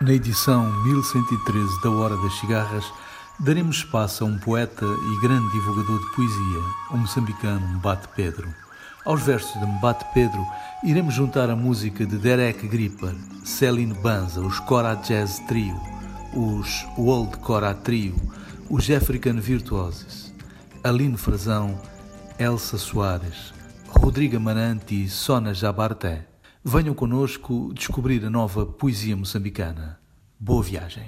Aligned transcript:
Na 0.00 0.14
edição 0.14 0.72
1113 0.84 1.82
da 1.82 1.90
Hora 1.90 2.16
das 2.16 2.32
Cigarras, 2.40 2.90
daremos 3.38 3.76
espaço 3.76 4.24
a 4.24 4.26
um 4.26 4.38
poeta 4.38 4.86
e 4.86 5.20
grande 5.20 5.52
divulgador 5.52 6.00
de 6.00 6.16
poesia, 6.16 6.62
o 6.90 6.96
moçambicano 6.96 7.66
Mbate 7.76 8.08
Pedro. 8.16 8.48
Aos 9.04 9.20
versos 9.20 9.52
de 9.60 9.66
Mbate 9.66 10.06
Pedro, 10.14 10.42
iremos 10.82 11.12
juntar 11.12 11.50
a 11.50 11.54
música 11.54 12.06
de 12.06 12.16
Derek 12.16 12.66
Gripper, 12.66 13.14
Celine 13.44 13.92
Banza, 13.92 14.40
os 14.40 14.58
Cora 14.60 14.94
Jazz 14.94 15.38
Trio, 15.40 15.78
os 16.34 16.86
Old 16.96 17.36
Cora 17.36 17.74
Trio, 17.74 18.16
os 18.70 18.88
African 18.88 19.34
Virtuoses, 19.38 20.32
Aline 20.82 21.18
Frazão, 21.18 21.78
Elsa 22.38 22.78
Soares, 22.78 23.52
Rodrigo 23.90 24.40
Marante 24.40 25.04
e 25.04 25.10
Sona 25.10 25.52
Jabarté. 25.52 26.26
Venham 26.62 26.94
conosco 26.94 27.72
descobrir 27.74 28.22
a 28.24 28.30
nova 28.30 28.66
poesia 28.66 29.16
moçambicana. 29.16 29.99
Boa 30.42 30.62
viagem. 30.62 31.04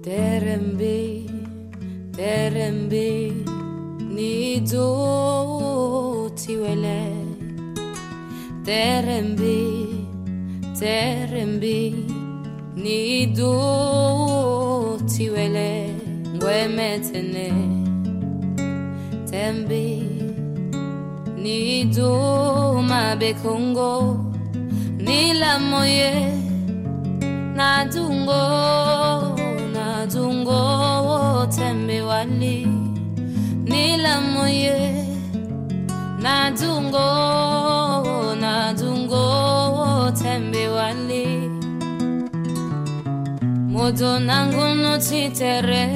Terembe, 0.00 1.26
terembe, 2.12 3.32
nido 4.14 4.86
tiwele. 6.36 7.26
Terembe, 8.64 9.69
terembe, 10.80 11.92
nido 12.74 13.52
tiwele. 15.06 15.94
Ngwemetene, 16.34 17.48
tembe, 19.30 19.84
nido 21.36 22.10
mabekongo, 22.88 23.92
nilamoye, 24.96 26.12
nadungo, 27.58 28.42
nadungo, 29.74 30.60
tembe 31.56 32.00
wali, 32.08 32.66
nilamoye, 33.70 35.04
nadungo, 36.24 37.08
nadungo, 38.40 39.24
tembe 40.22 40.59
Modo 43.80 44.18
nangu 44.20 44.74
no 44.74 44.98
titere, 44.98 45.88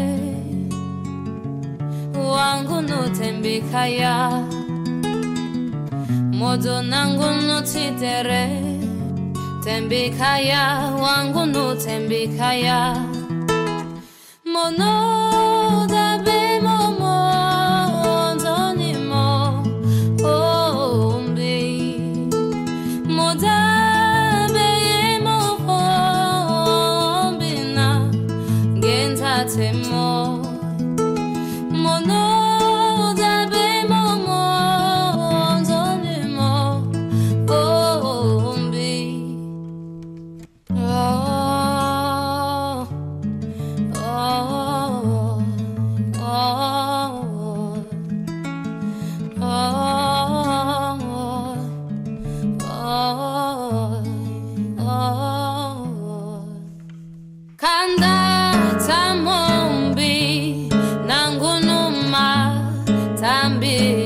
wangu 2.17 2.81
no 2.81 3.01
tembe 3.13 3.61
kaya. 3.71 4.41
Modo 6.33 6.81
nangu 6.81 7.29
no 7.47 7.61
titere, 7.61 8.45
tembe 9.63 10.03
kaya, 10.17 10.97
wangu 10.97 11.45
no 11.53 11.75
tembe 11.77 12.27
kaya. 12.39 12.81
Mono 14.47 15.24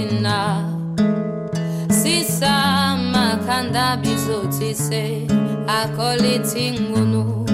tambina 0.09 0.65
sisa 1.91 2.97
makanda 3.13 3.97
bizotise 3.97 5.27
akoliti 5.67 6.73
ngunu. 6.81 7.45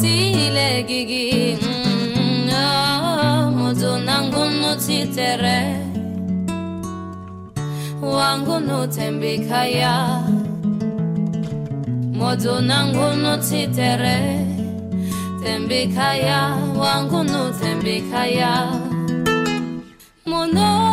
Tile 0.00 0.82
gigi 0.88 1.58
mm, 1.62 2.48
mozo 3.56 3.98
nangunu 3.98 4.76
titere 4.76 5.76
wangu 8.02 8.60
no 8.60 8.86
tembikaya 8.86 10.22
mozo 12.12 12.60
nangunu 12.60 13.36
titere 13.38 14.46
tembikaya 15.42 16.56
wangu 16.78 17.24
no 17.24 17.50
tembikaya 17.60 18.72
mono 20.26 20.85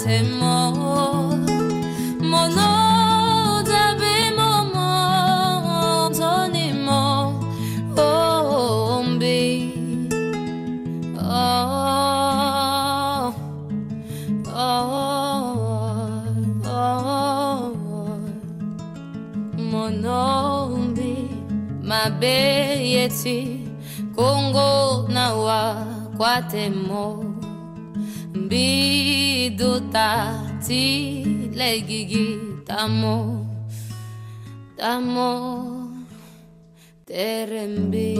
ngentathe 0.00 0.22
mo 0.38 0.56
mono 2.30 2.70
dabe 3.68 4.14
momo 4.36 4.88
bonzoni 5.66 6.66
tati 29.90 31.50
legigi 31.50 32.62
tamo 32.62 33.42
tamo 34.78 35.30
terembi 37.04 38.14